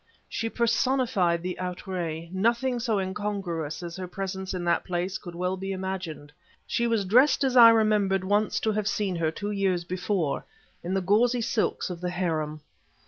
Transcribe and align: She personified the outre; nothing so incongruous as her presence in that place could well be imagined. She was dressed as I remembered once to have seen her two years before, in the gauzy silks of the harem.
She 0.27 0.49
personified 0.49 1.43
the 1.43 1.59
outre; 1.59 2.27
nothing 2.31 2.79
so 2.79 2.97
incongruous 2.97 3.83
as 3.83 3.97
her 3.97 4.07
presence 4.07 4.51
in 4.51 4.63
that 4.63 4.83
place 4.83 5.19
could 5.19 5.35
well 5.35 5.55
be 5.57 5.73
imagined. 5.73 6.31
She 6.65 6.87
was 6.87 7.05
dressed 7.05 7.43
as 7.43 7.55
I 7.55 7.69
remembered 7.69 8.23
once 8.23 8.59
to 8.61 8.71
have 8.71 8.87
seen 8.87 9.15
her 9.17 9.29
two 9.29 9.51
years 9.51 9.83
before, 9.83 10.43
in 10.83 10.95
the 10.95 11.01
gauzy 11.01 11.41
silks 11.41 11.91
of 11.91 12.01
the 12.01 12.09
harem. 12.09 12.61